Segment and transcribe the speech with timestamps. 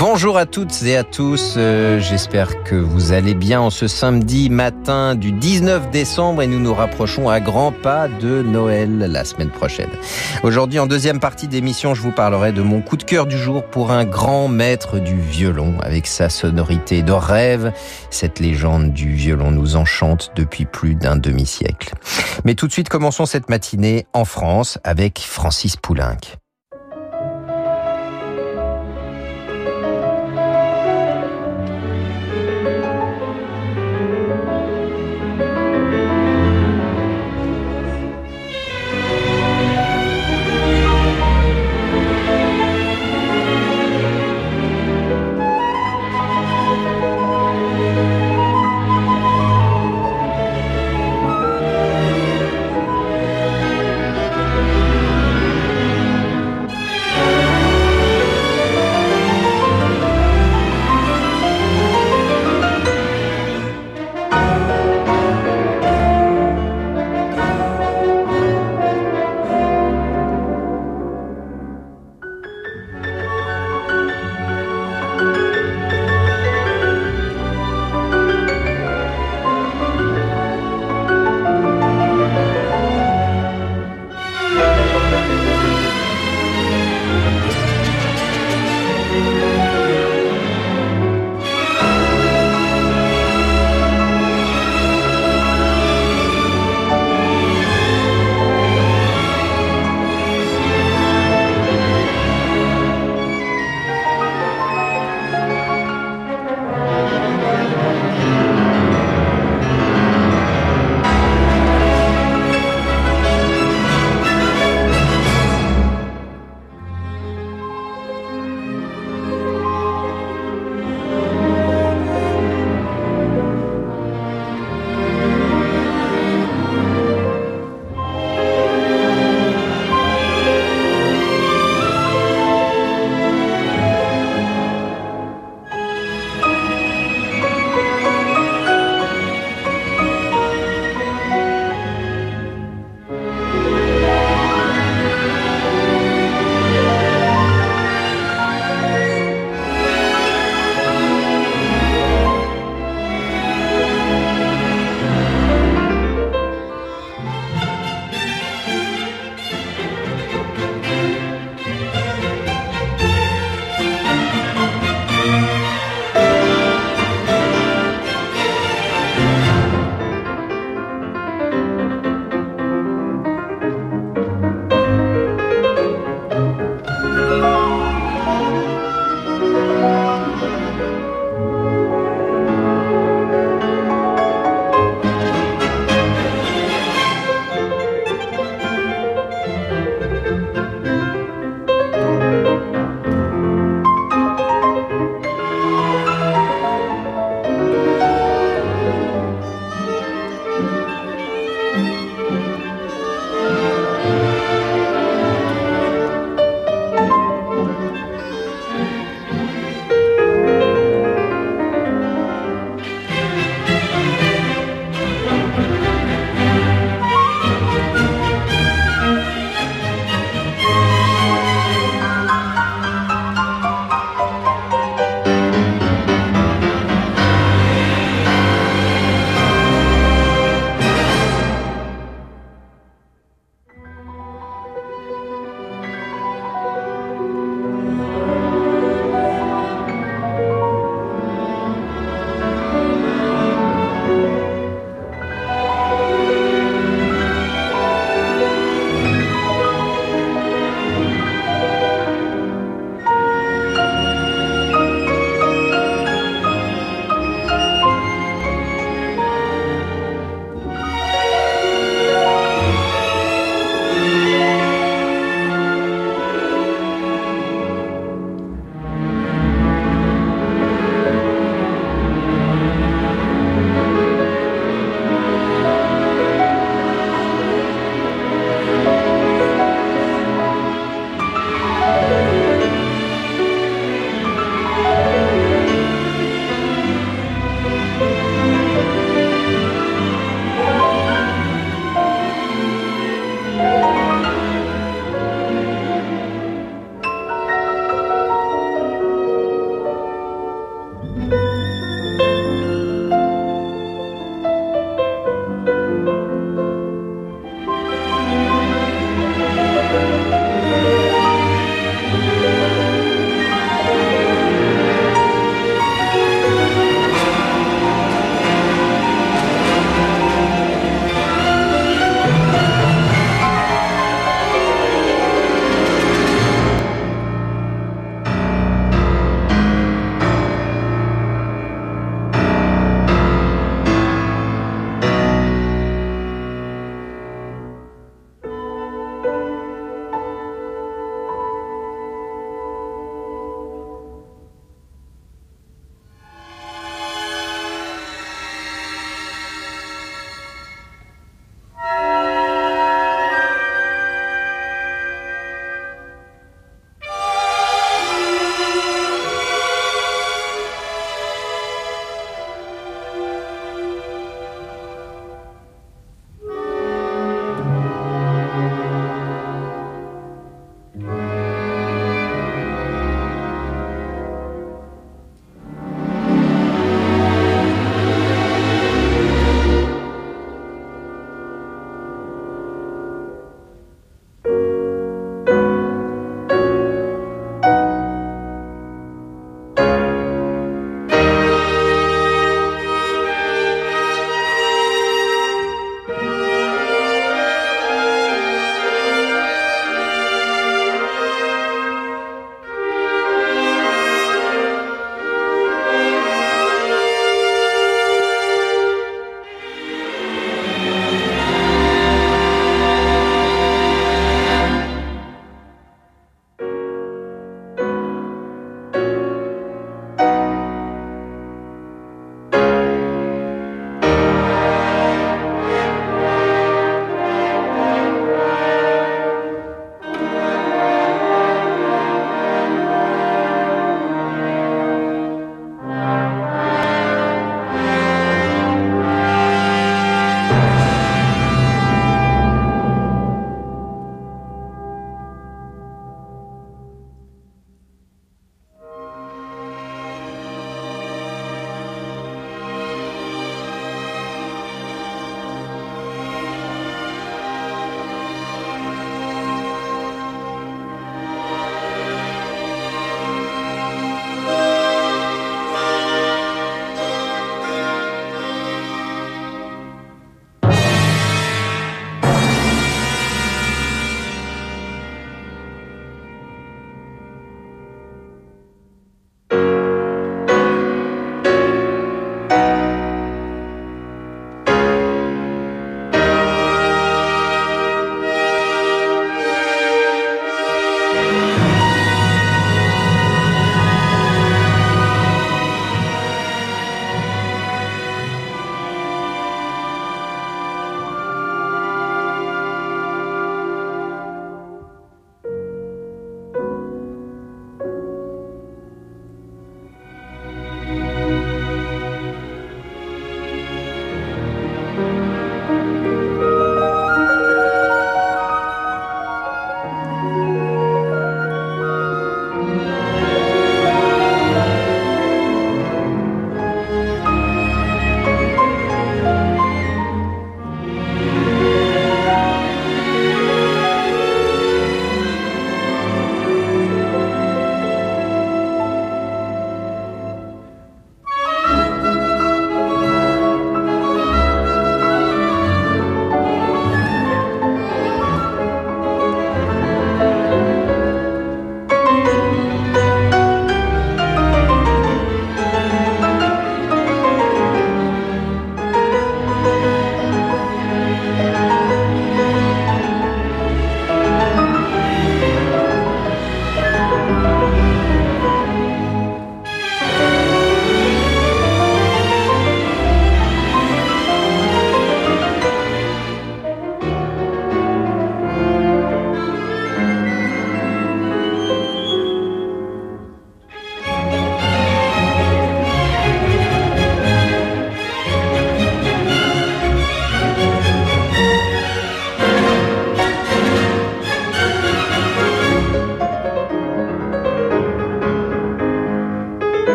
[0.00, 4.48] Bonjour à toutes et à tous, euh, j'espère que vous allez bien en ce samedi
[4.48, 9.50] matin du 19 décembre et nous nous rapprochons à grands pas de Noël la semaine
[9.50, 9.90] prochaine.
[10.42, 13.62] Aujourd'hui en deuxième partie d'émission je vous parlerai de mon coup de cœur du jour
[13.62, 17.70] pour un grand maître du violon avec sa sonorité de rêve.
[18.08, 21.92] Cette légende du violon nous enchante depuis plus d'un demi-siècle.
[22.46, 26.16] Mais tout de suite commençons cette matinée en France avec Francis Poulenc.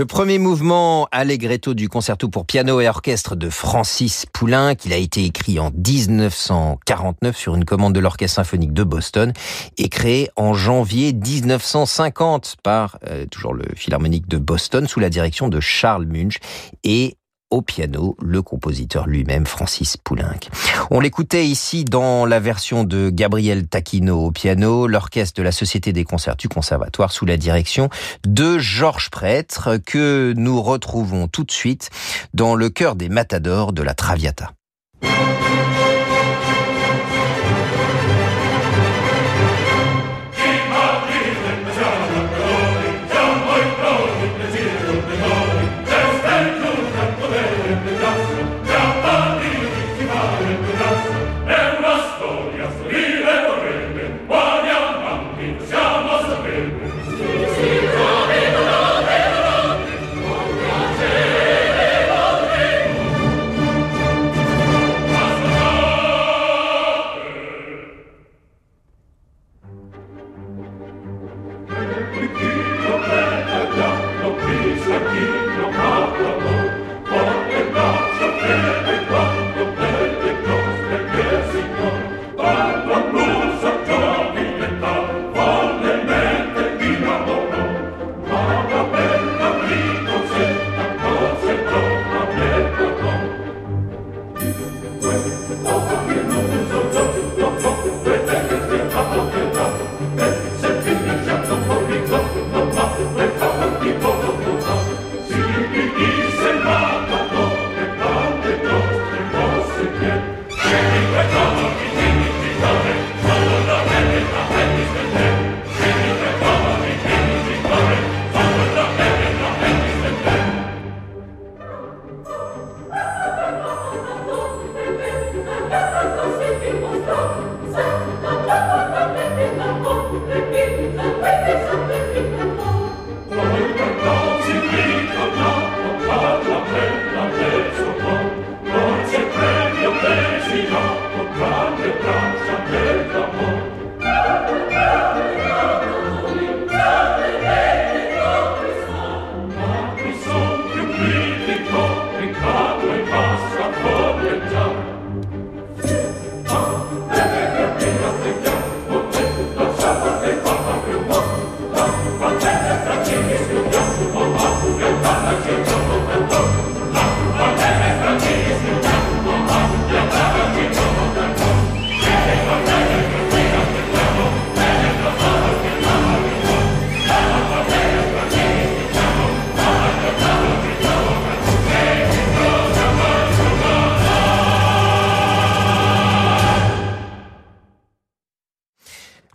[0.00, 4.96] Le premier mouvement Allegretto du concerto pour piano et orchestre de Francis Poulenc, qu'il a
[4.96, 9.34] été écrit en 1949 sur une commande de l'Orchestre symphonique de Boston
[9.76, 15.48] et créé en janvier 1950 par euh, toujours le Philharmonique de Boston sous la direction
[15.48, 16.38] de Charles Munch
[16.82, 17.18] et
[17.50, 20.48] au piano le compositeur lui-même, Francis Poulenc.
[20.90, 25.92] On l'écoutait ici dans la version de Gabriel Taquino au piano, l'orchestre de la Société
[25.92, 27.90] des concerts du Conservatoire sous la direction
[28.26, 31.90] de Georges Prêtre que nous retrouvons tout de suite
[32.34, 34.52] dans le cœur des matadors de la Traviata.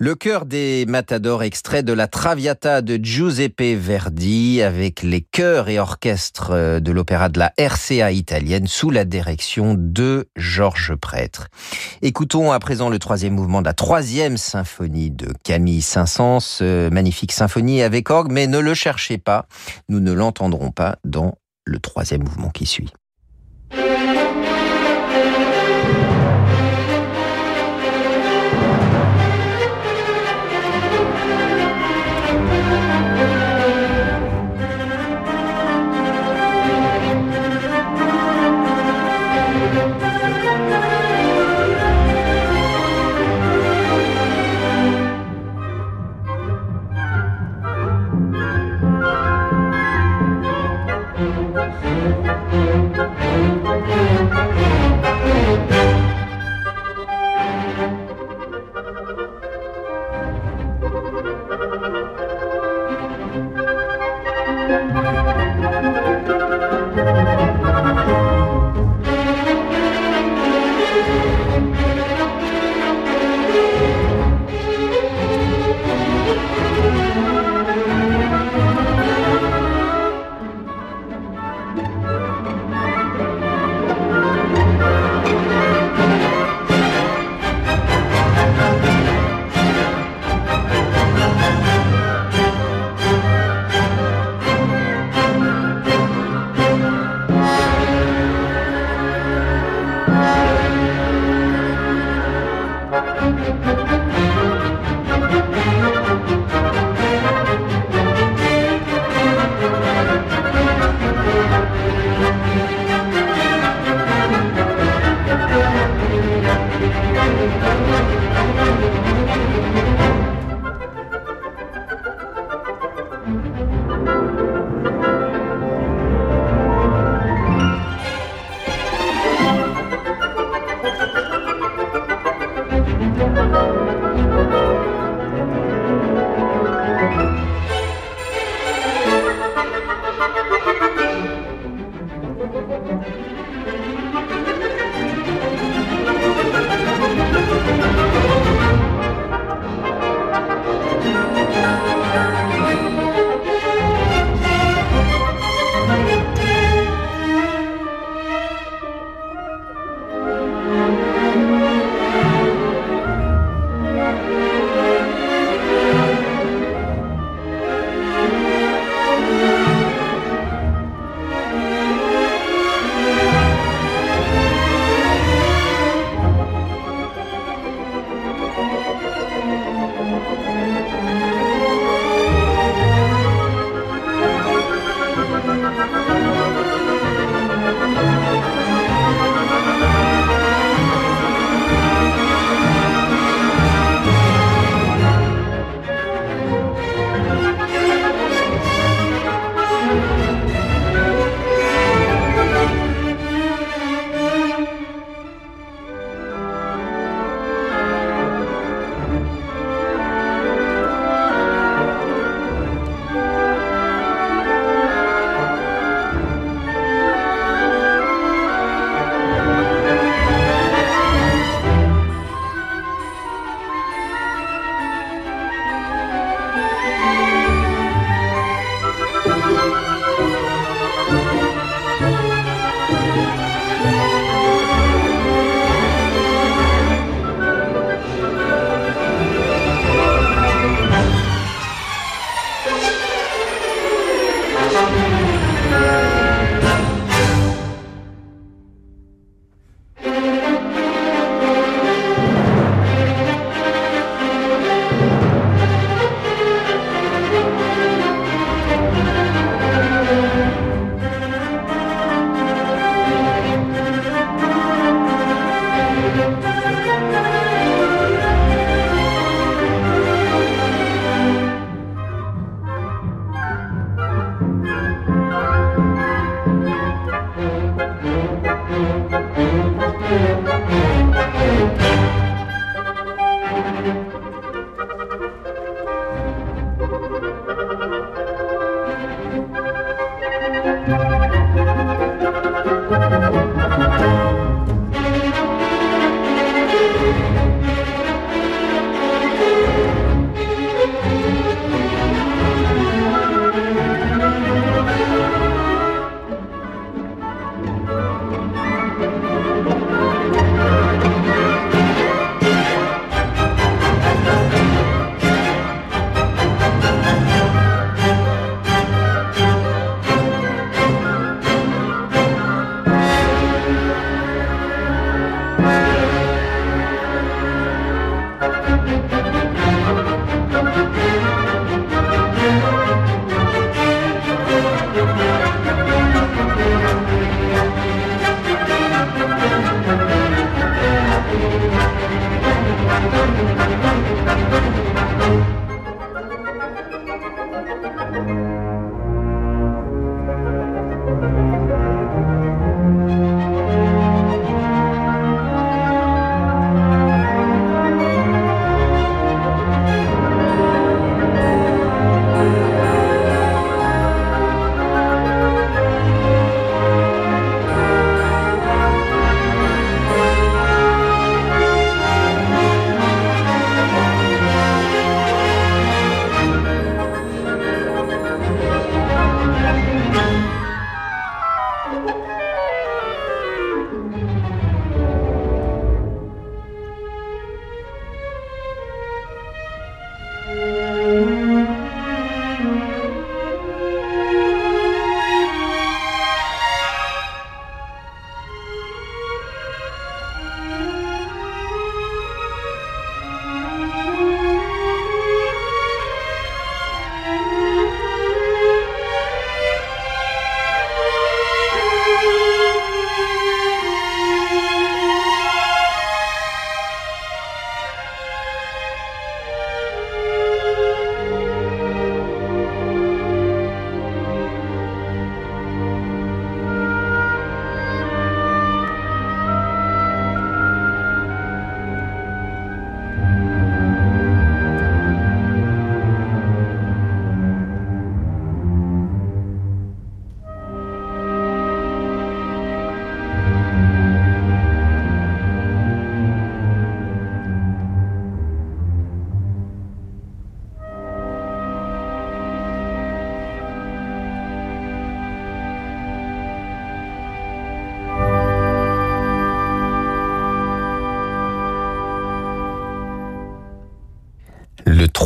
[0.06, 5.80] Le chœur des Matadors, extrait de la Traviata de Giuseppe Verdi, avec les chœurs et
[5.80, 11.48] orchestres euh, de l'opéra de la RCA italienne sous la direction de Georges Prêtre.
[12.04, 17.32] Écoutons à présent le troisième mouvement de la troisième symphonie de Camille Saint-Saëns, euh, magnifique
[17.32, 19.48] symphonie avec orgue, mais ne le cherchez pas,
[19.90, 22.94] nous ne l'entendrons pas dans le troisième mouvement qui suit.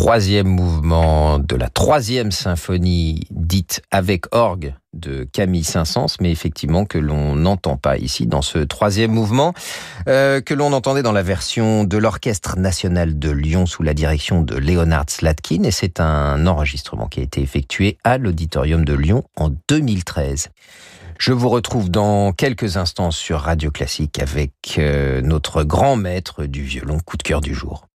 [0.10, 6.98] Troisième mouvement de la troisième symphonie dite avec orgue de Camille Saint-Saëns, mais effectivement que
[6.98, 9.54] l'on n'entend pas ici dans ce troisième mouvement,
[10.08, 14.42] euh, que l'on entendait dans la version de l'Orchestre national de Lyon sous la direction
[14.42, 19.26] de Leonard Slatkin, et c'est un enregistrement qui a été effectué à l'Auditorium de Lyon
[19.36, 20.50] en 2013.
[21.20, 26.64] Je vous retrouve dans quelques instants sur Radio Classique avec euh, notre grand maître du
[26.64, 27.89] violon coup de cœur du jour.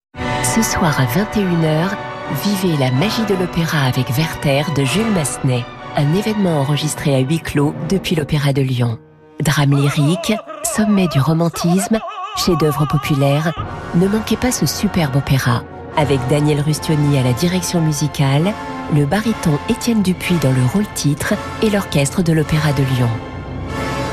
[0.45, 1.97] Ce soir à 21h,
[2.45, 5.65] vivez la magie de l'opéra avec Werther de Jules Massenet.
[5.97, 8.99] Un événement enregistré à huis clos depuis l'Opéra de Lyon.
[9.41, 11.99] Drame lyrique, sommet du romantisme,
[12.37, 13.53] chef-d'œuvre populaire.
[13.95, 15.65] Ne manquez pas ce superbe opéra.
[15.97, 18.53] Avec Daniel Rustioni à la direction musicale,
[18.95, 23.11] le baryton Étienne Dupuis dans le rôle titre et l'orchestre de l'Opéra de Lyon.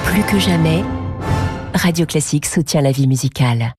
[0.05, 0.83] Plus que jamais,
[1.73, 3.75] Radio Classique soutient la vie musicale.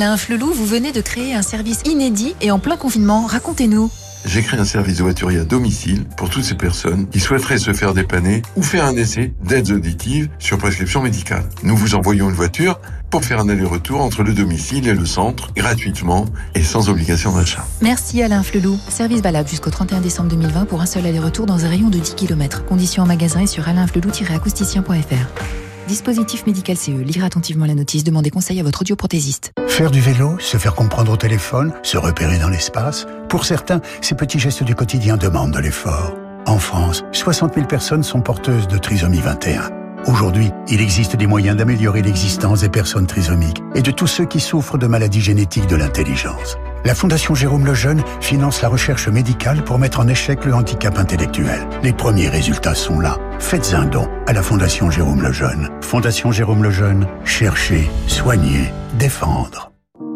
[0.00, 3.26] Alain Flelou, vous venez de créer un service inédit et en plein confinement.
[3.26, 3.90] Racontez-nous.
[4.24, 7.74] J'ai créé un service de voiture à domicile pour toutes ces personnes qui souhaiteraient se
[7.74, 11.44] faire dépanner ou faire un essai d'aides auditives sur prescription médicale.
[11.64, 15.52] Nous vous envoyons une voiture pour faire un aller-retour entre le domicile et le centre
[15.52, 17.66] gratuitement et sans obligation d'achat.
[17.82, 18.78] Merci Alain Flelou.
[18.88, 22.14] Service valable jusqu'au 31 décembre 2020 pour un seul aller-retour dans un rayon de 10
[22.14, 22.64] km.
[22.64, 25.69] Conditions en magasin et sur alainflelou-acousticien.fr.
[25.90, 26.92] Dispositif médical CE.
[26.92, 28.04] Lire attentivement la notice.
[28.04, 29.50] Demandez conseil à votre audioprothésiste.
[29.66, 33.08] Faire du vélo, se faire comprendre au téléphone, se repérer dans l'espace.
[33.28, 36.14] Pour certains, ces petits gestes du quotidien demandent de l'effort.
[36.46, 39.68] En France, 60 000 personnes sont porteuses de trisomie 21.
[40.06, 44.38] Aujourd'hui, il existe des moyens d'améliorer l'existence des personnes trisomiques et de tous ceux qui
[44.38, 46.56] souffrent de maladies génétiques de l'intelligence.
[46.84, 51.68] La Fondation Jérôme Lejeune finance la recherche médicale pour mettre en échec le handicap intellectuel.
[51.82, 53.18] Les premiers résultats sont là.
[53.38, 55.68] Faites un don à la Fondation Jérôme Lejeune.
[55.82, 59.72] Fondation Jérôme Lejeune, chercher, soigner, défendre.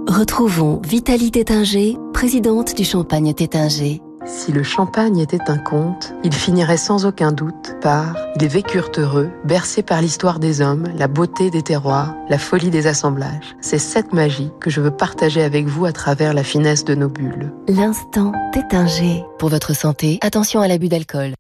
[0.09, 4.01] Retrouvons Vitalie Tétinger, présidente du Champagne Tétinger.
[4.27, 9.31] Si le champagne était un conte, il finirait sans aucun doute par Ils vécurent heureux,
[9.45, 13.55] bercés par l'histoire des hommes, la beauté des terroirs, la folie des assemblages.
[13.61, 17.09] C'est cette magie que je veux partager avec vous à travers la finesse de nos
[17.09, 17.53] bulles.
[17.69, 19.25] L'instant Tétinger.
[19.39, 21.35] Pour votre santé, attention à l'abus d'alcool.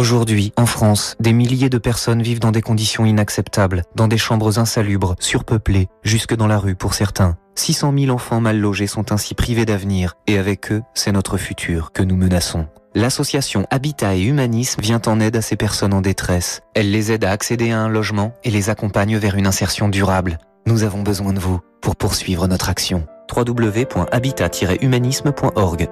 [0.00, 4.58] Aujourd'hui, en France, des milliers de personnes vivent dans des conditions inacceptables, dans des chambres
[4.58, 7.36] insalubres, surpeuplées, jusque dans la rue pour certains.
[7.56, 11.92] 600 000 enfants mal logés sont ainsi privés d'avenir, et avec eux, c'est notre futur
[11.92, 12.66] que nous menaçons.
[12.94, 16.62] L'association Habitat et Humanisme vient en aide à ces personnes en détresse.
[16.74, 20.38] Elle les aide à accéder à un logement et les accompagne vers une insertion durable.
[20.64, 23.06] Nous avons besoin de vous pour poursuivre notre action.
[23.36, 25.90] www.habitat-humanisme.org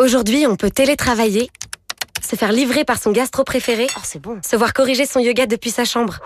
[0.00, 1.50] Aujourd'hui, on peut télétravailler,
[2.22, 4.38] se faire livrer par son gastro préféré, oh, c'est bon.
[4.48, 6.18] se voir corriger son yoga depuis sa chambre.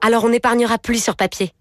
[0.00, 1.52] Alors on n'épargnera plus sur papier.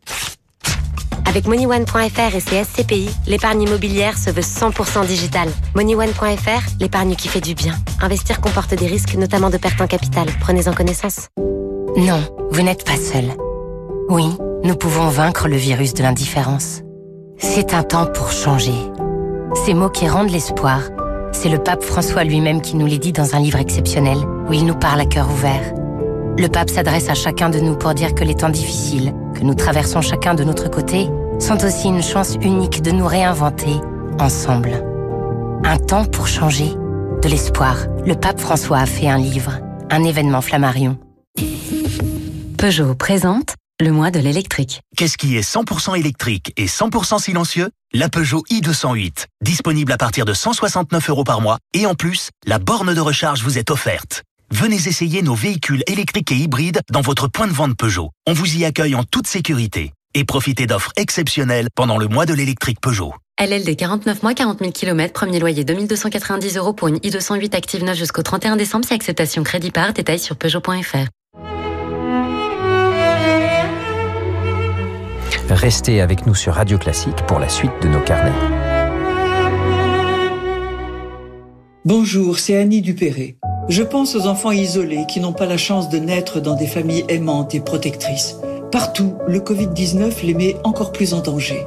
[1.26, 5.50] Avec MoneyOne.fr et ses SCPI, l'épargne immobilière se veut 100% digitale.
[5.76, 7.74] MoneyOne.fr, l'épargne qui fait du bien.
[8.02, 10.28] Investir comporte des risques, notamment de perte en capital.
[10.42, 11.30] Prenez-en connaissance.
[11.98, 13.26] Non, vous n'êtes pas seul.
[14.10, 14.26] Oui,
[14.63, 16.82] nous pouvons vaincre le virus de l'indifférence.
[17.39, 18.76] C'est un temps pour changer.
[19.66, 20.82] Ces mots qui rendent l'espoir,
[21.34, 24.17] c'est le pape François lui-même qui nous les dit dans un livre exceptionnel
[24.48, 25.74] où il nous parle à cœur ouvert.
[26.38, 29.54] Le pape s'adresse à chacun de nous pour dire que les temps difficiles, que nous
[29.54, 33.76] traversons chacun de notre côté, sont aussi une chance unique de nous réinventer
[34.19, 34.72] ensemble.
[35.63, 36.72] Un temps pour changer,
[37.22, 37.78] de l'espoir.
[38.06, 40.98] Le pape François a fait un livre, un événement Flammarion.
[42.58, 44.82] Peugeot présente le mois de l'électrique.
[44.96, 47.70] Qu'est-ce qui est 100% électrique et 100% silencieux?
[47.94, 49.26] La Peugeot i208.
[49.44, 51.58] Disponible à partir de 169 euros par mois.
[51.74, 54.24] Et en plus, la borne de recharge vous est offerte.
[54.52, 58.12] Venez essayer nos véhicules électriques et hybrides dans votre point de vente Peugeot.
[58.26, 59.92] On vous y accueille en toute sécurité.
[60.14, 63.14] Et profitez d'offres exceptionnelles pendant le mois de l'électrique Peugeot.
[63.42, 67.98] LLD 49 mois, 40 000 km, premier loyer 2290 euros pour une i208 active 9
[67.98, 71.08] jusqu'au 31 décembre, si acceptation crédit par, détail sur Peugeot.fr.
[75.63, 78.34] Restez avec nous sur Radio Classique pour la suite de nos carnets.
[81.86, 83.38] Bonjour, c'est Annie Dupéré.
[83.69, 87.06] Je pense aux enfants isolés qui n'ont pas la chance de naître dans des familles
[87.08, 88.36] aimantes et protectrices.
[88.73, 91.65] Partout, le Covid-19 les met encore plus en danger.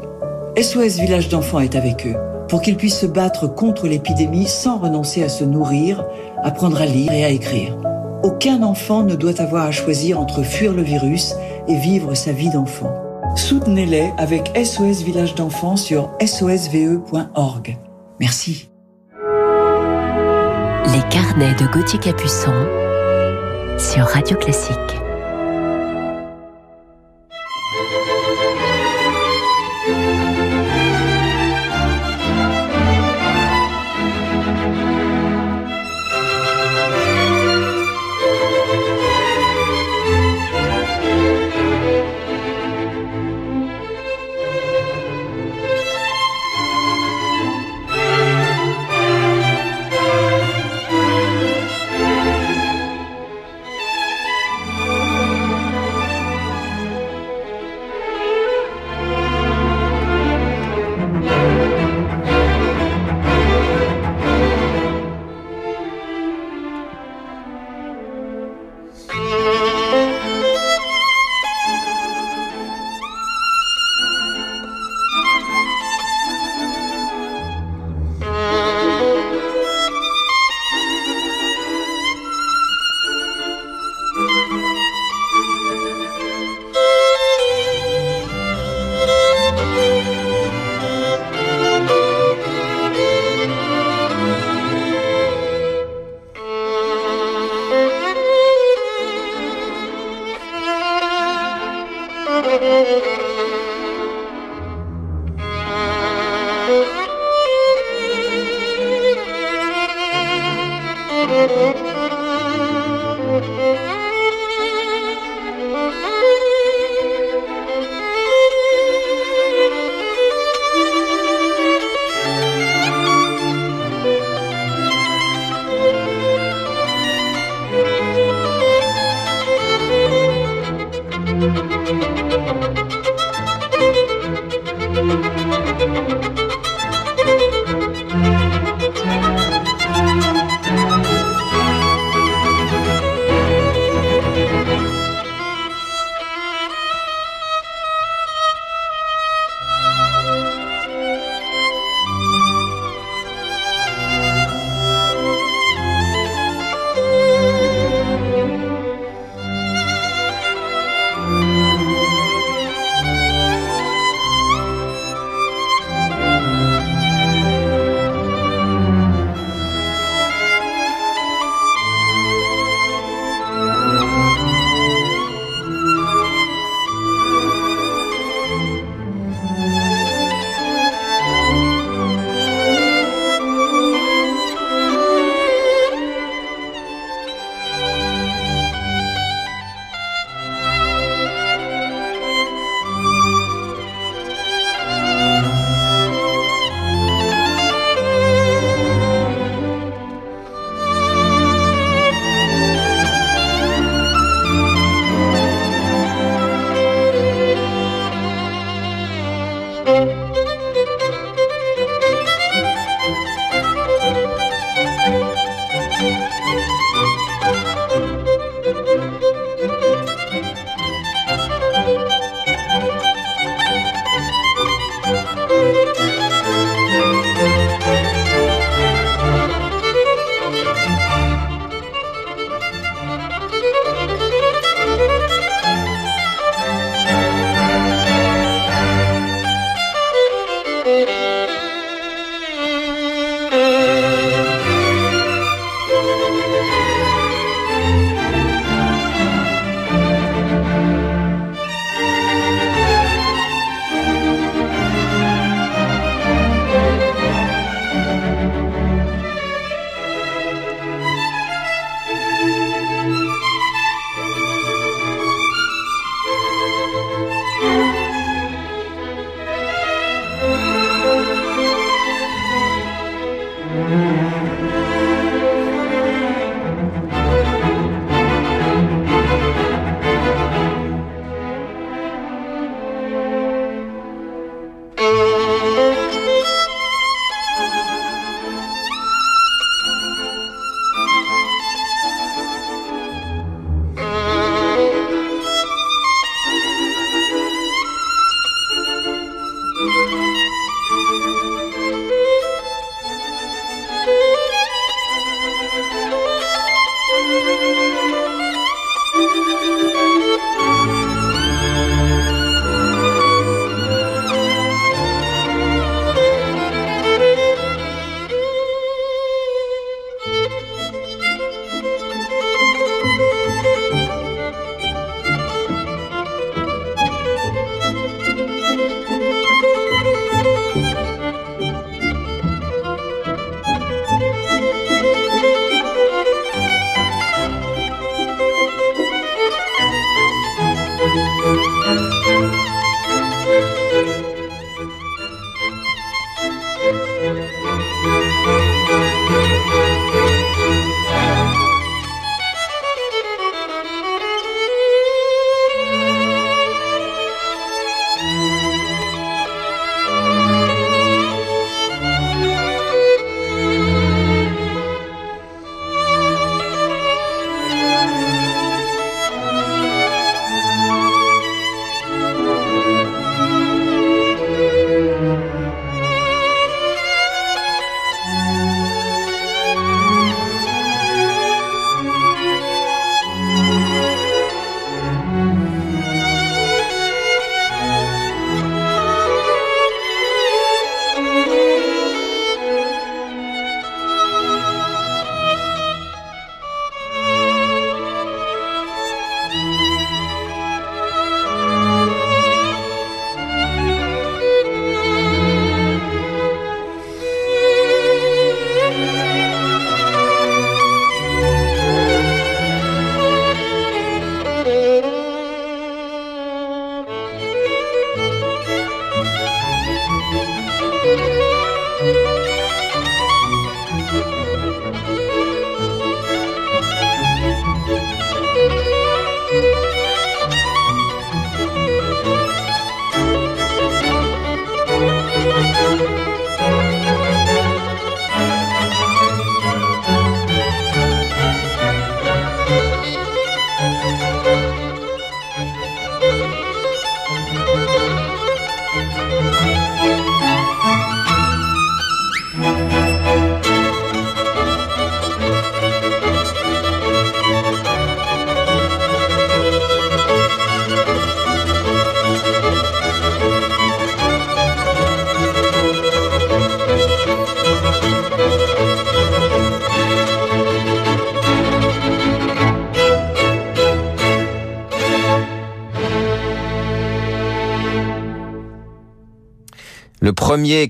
[0.60, 2.16] SOS Village d'enfants est avec eux
[2.50, 6.04] pour qu'ils puissent se battre contre l'épidémie sans renoncer à se nourrir,
[6.42, 7.74] apprendre à lire et à écrire.
[8.22, 11.34] Aucun enfant ne doit avoir à choisir entre fuir le virus
[11.66, 13.05] et vivre sa vie d'enfant.
[13.36, 17.78] Soutenez-les avec SOS Village d'enfants sur sosve.org.
[18.18, 18.70] Merci.
[20.86, 22.54] Les carnets de Gauthier Capuçon
[23.78, 25.05] sur Radio Classique.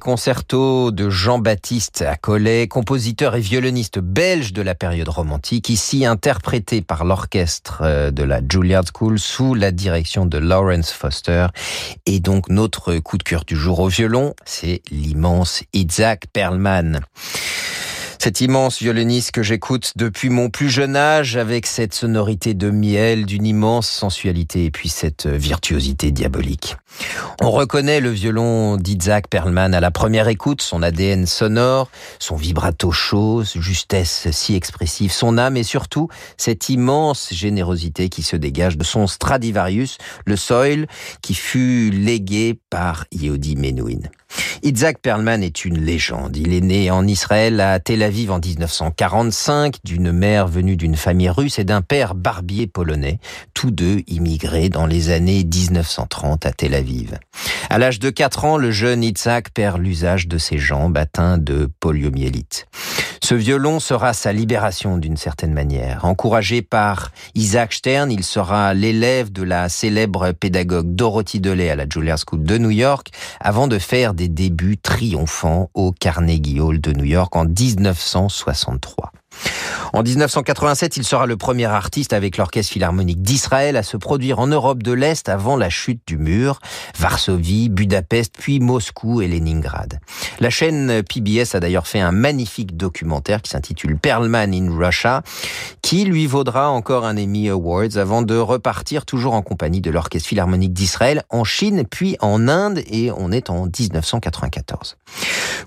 [0.00, 7.04] Concerto de Jean-Baptiste Accollet, compositeur et violoniste belge de la période romantique, ici interprété par
[7.04, 11.48] l'orchestre euh, de la Juilliard School sous la direction de Lawrence Foster.
[12.06, 17.00] Et donc notre coup de cœur du jour au violon, c'est l'immense Isaac Perlman.
[18.26, 23.24] Cet immense violoniste que j'écoute depuis mon plus jeune âge avec cette sonorité de miel,
[23.24, 26.76] d'une immense sensualité et puis cette virtuosité diabolique.
[27.40, 32.90] On reconnaît le violon d'Isaac Perlman à la première écoute, son ADN sonore, son vibrato
[32.90, 38.82] chaud, justesse si expressive, son âme et surtout cette immense générosité qui se dégage de
[38.82, 40.88] son Stradivarius, le Soil,
[41.22, 44.00] qui fut légué par Yehudi Menuhin.
[44.62, 46.36] Isaac Perlman est une légende.
[46.36, 51.30] Il est né en Israël à Tel Aviv en 1945 d'une mère venue d'une famille
[51.30, 53.20] russe et d'un père barbier polonais,
[53.54, 57.18] tous deux immigrés dans les années 1930 à Tel Aviv.
[57.70, 61.70] À l'âge de 4 ans, le jeune Isaac perd l'usage de ses jambes atteintes de
[61.80, 62.66] poliomyélite.
[63.22, 66.04] Ce violon sera sa libération d'une certaine manière.
[66.04, 71.88] Encouragé par Isaac Stern, il sera l'élève de la célèbre pédagogue Dorothy Delay à la
[71.88, 73.08] Juilliard School de New York
[73.40, 79.12] avant de faire des débuts triomphants au Carnegie Hall de New York en 1963.
[79.92, 84.46] En 1987, il sera le premier artiste avec l'Orchestre Philharmonique d'Israël à se produire en
[84.46, 86.58] Europe de l'Est avant la chute du mur,
[86.98, 90.00] Varsovie, Budapest, puis Moscou et Leningrad.
[90.40, 95.22] La chaîne PBS a d'ailleurs fait un magnifique documentaire qui s'intitule Perlman in Russia,
[95.82, 100.28] qui lui vaudra encore un Emmy Awards avant de repartir toujours en compagnie de l'Orchestre
[100.28, 104.96] Philharmonique d'Israël en Chine, puis en Inde, et on est en 1994.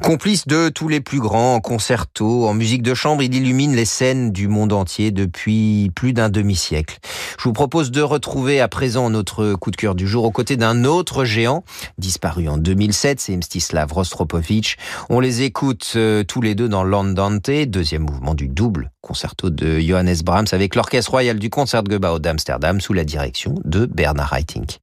[0.01, 4.31] Complice de tous les plus grands concertos en musique de chambre, il illumine les scènes
[4.31, 6.97] du monde entier depuis plus d'un demi-siècle.
[7.37, 10.55] Je vous propose de retrouver à présent notre coup de cœur du jour aux côtés
[10.55, 11.63] d'un autre géant,
[11.97, 14.77] disparu en 2007, c'est Mstislav Rostropovich.
[15.09, 19.79] On les écoute euh, tous les deux dans L'Andante, deuxième mouvement du double concerto de
[19.79, 24.79] Johannes Brahms avec l'Orchestre Royal du Concertgebouw d'Amsterdam sous la direction de Bernard Haitink.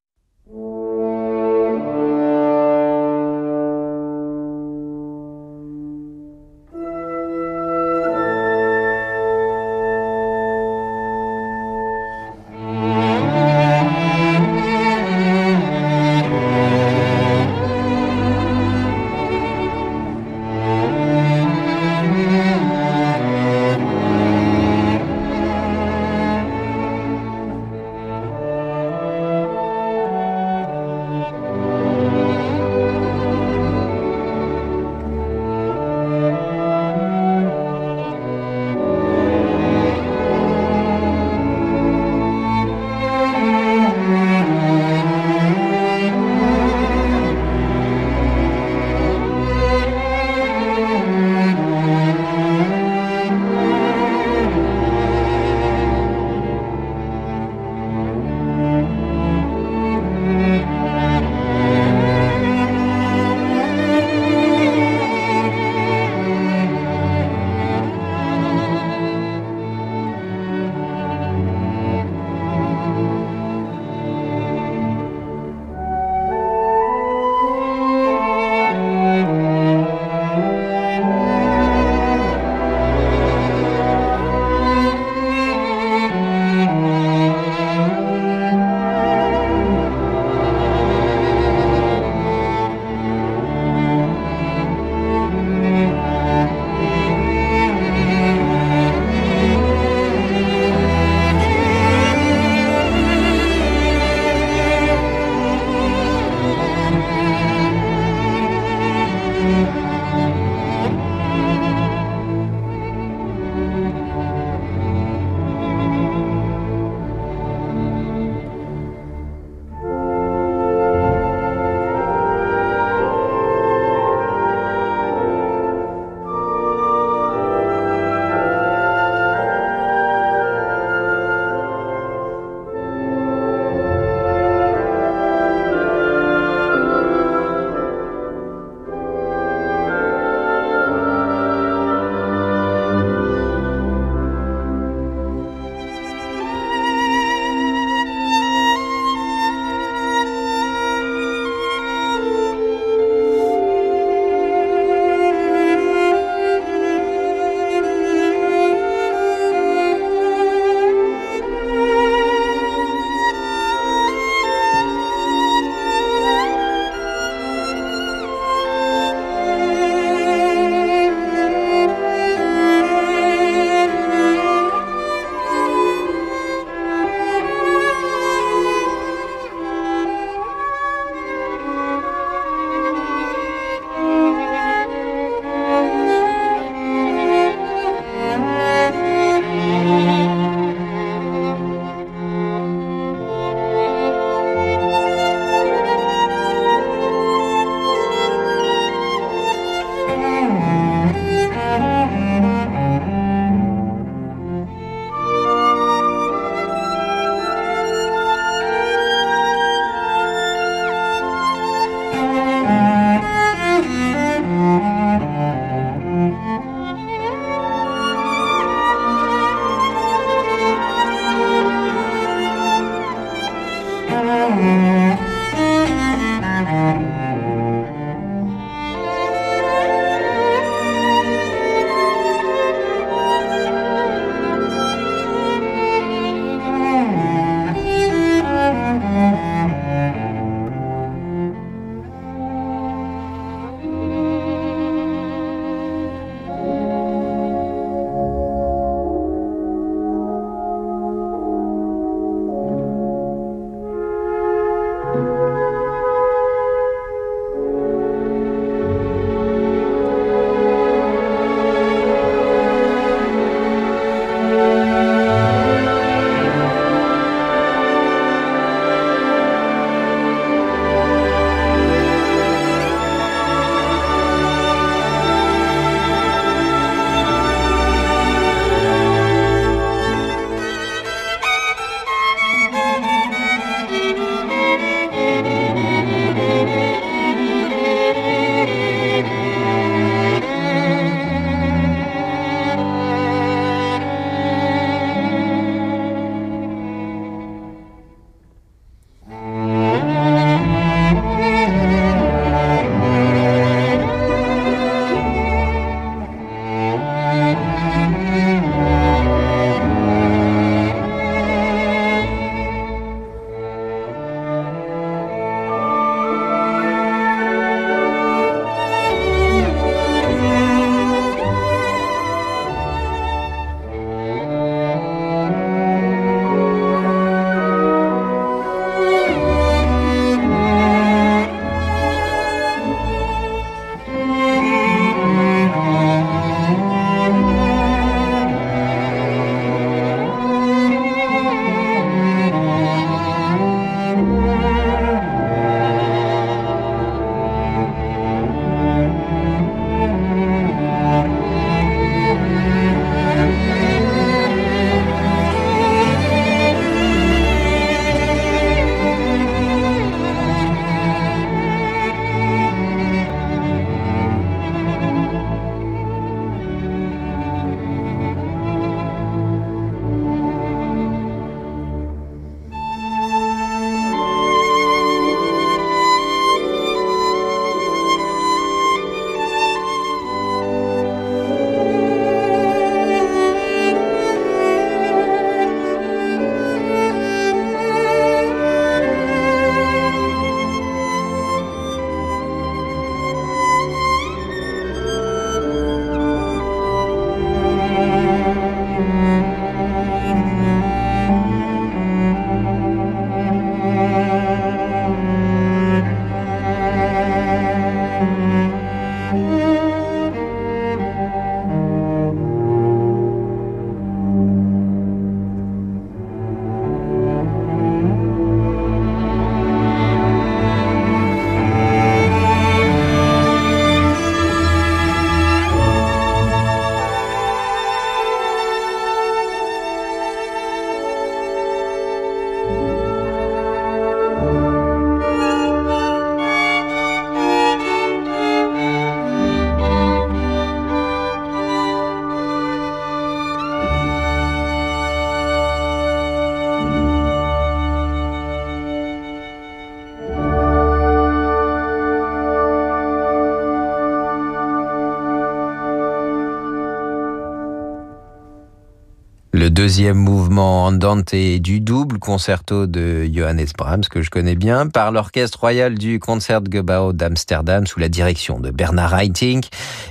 [459.87, 465.61] Deuxième mouvement Andante du double concerto de Johannes Brahms, que je connais bien, par l'Orchestre
[465.61, 469.67] Royal du Concertgebouw d'Amsterdam sous la direction de Bernard Haitink,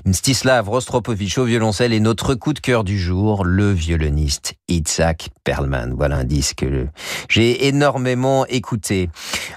[0.05, 5.93] Mstislav Rostropovich au violoncelle et notre coup de cœur du jour, le violoniste Itzhak Perlman.
[5.93, 6.87] Voilà un disque que
[7.27, 9.09] j'ai énormément écouté.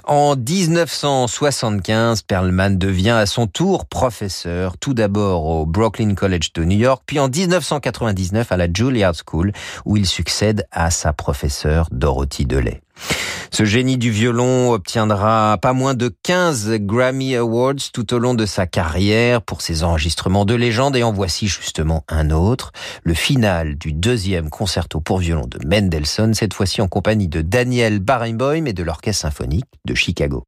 [0.02, 6.78] En 1975, Perlman devient à son tour professeur, tout d'abord au Brooklyn College de New
[6.78, 9.52] York, puis en 1999 à la Juilliard School,
[9.84, 12.80] où il succède à sa professeure Dorothy Delay.
[13.50, 18.44] Ce génie du violon obtiendra pas moins de 15 Grammy Awards tout au long de
[18.44, 22.72] sa carrière pour ses enregistrements de légende et en voici justement un autre,
[23.04, 28.00] le final du deuxième concerto pour violon de Mendelssohn, cette fois-ci en compagnie de Daniel
[28.00, 30.47] Barenboim et de l'Orchestre symphonique de Chicago.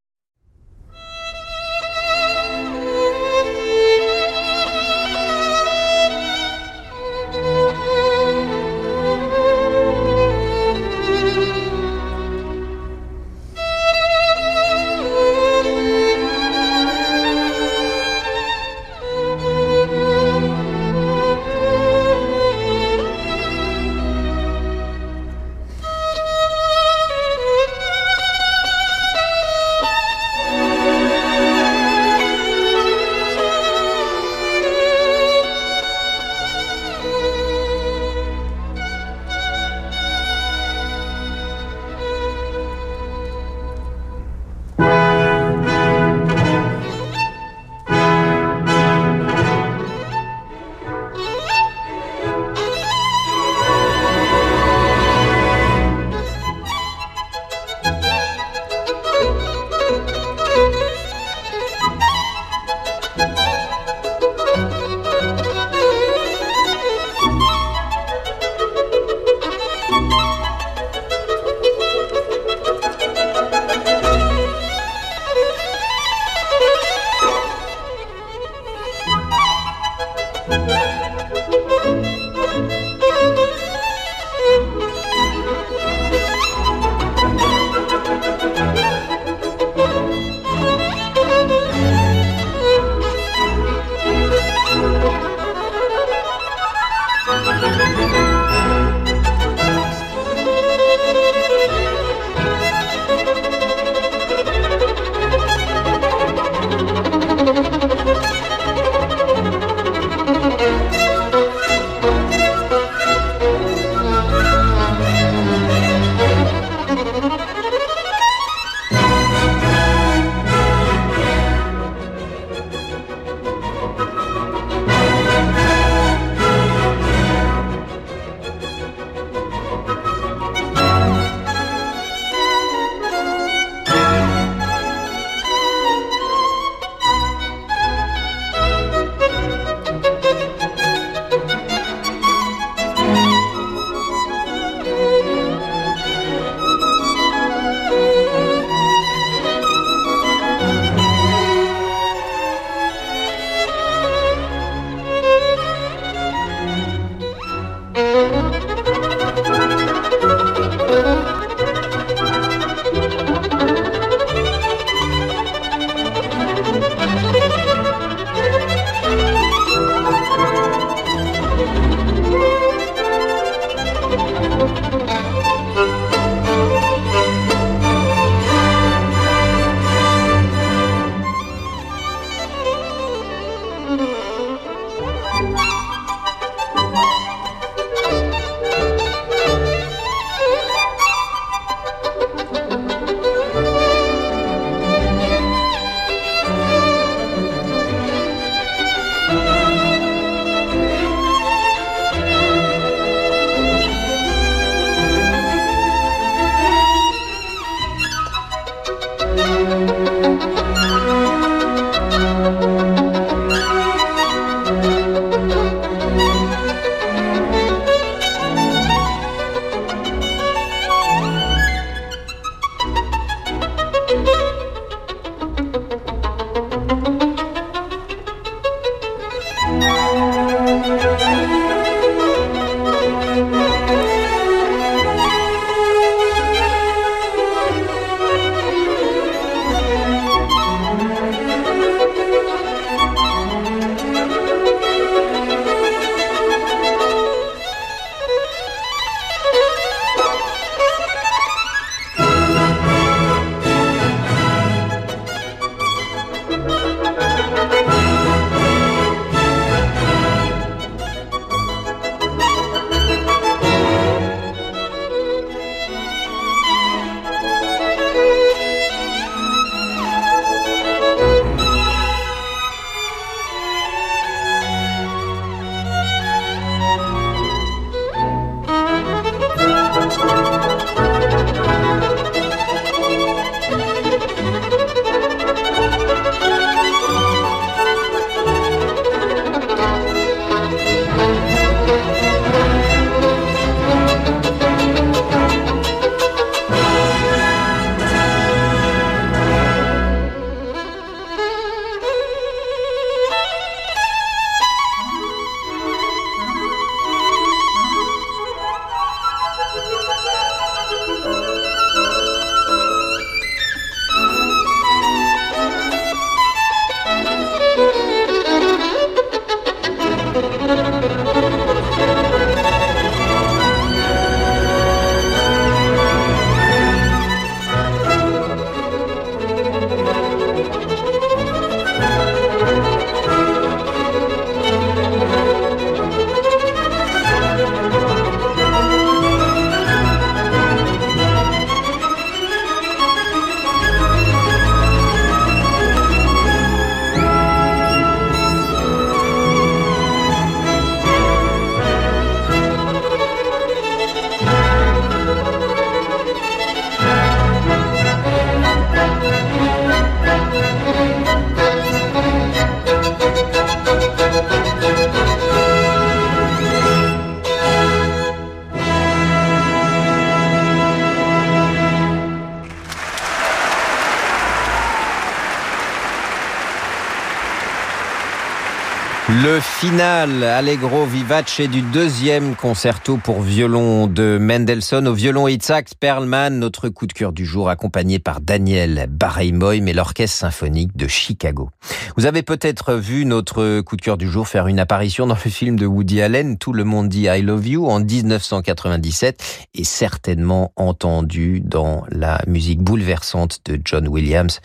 [379.90, 386.88] Final Allegro vivace du deuxième concerto pour violon de Mendelssohn au violon Itzhak Perlman, notre
[386.90, 391.70] coup de cœur du jour accompagné par Daniel Bareimoy et l'orchestre symphonique de Chicago.
[392.16, 395.50] Vous avez peut-être vu notre coup de cœur du jour faire une apparition dans le
[395.50, 400.72] film de Woody Allen, Tout le monde dit I love you en 1997 et certainement
[400.76, 404.60] entendu dans la musique bouleversante de John Williams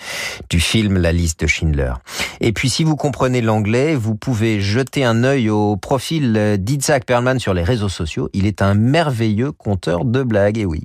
[0.50, 1.94] du film La liste de Schindler.
[2.42, 7.40] Et puis si vous comprenez l'anglais, vous pouvez jeter un œil au profil d'Isaac Perlman
[7.40, 8.30] sur les réseaux sociaux.
[8.34, 10.84] Il est un merveilleux conteur de blagues, et oui.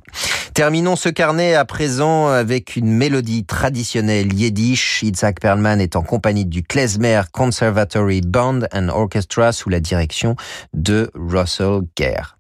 [0.55, 5.03] Terminons ce carnet à présent avec une mélodie traditionnelle yiddish.
[5.03, 10.37] Isaac Perlman est en compagnie du Klezmer Conservatory Band and Orchestra sous la direction
[10.75, 12.37] de Russell Gare.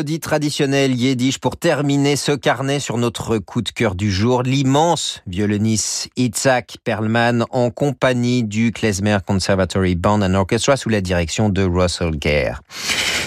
[0.00, 4.42] Mélodie traditionnelle yiddish pour terminer ce carnet sur notre coup de cœur du jour.
[4.42, 11.50] L'immense violoniste Itzhak Perlman en compagnie du Klezmer Conservatory Band and Orchestra sous la direction
[11.50, 12.62] de Russell Gare.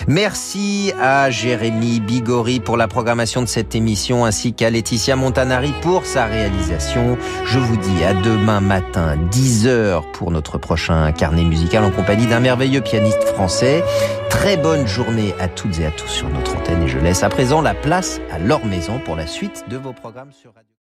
[0.07, 6.05] Merci à Jérémy Bigori pour la programmation de cette émission ainsi qu'à Laetitia Montanari pour
[6.05, 7.17] sa réalisation.
[7.45, 12.41] Je vous dis à demain matin 10h pour notre prochain carnet musical en compagnie d'un
[12.41, 13.83] merveilleux pianiste français.
[14.29, 17.29] Très bonne journée à toutes et à tous sur notre antenne et je laisse à
[17.29, 20.67] présent la place à leur maison pour la suite de vos programmes sur Radio